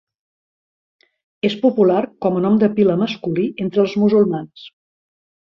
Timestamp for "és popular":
1.49-1.99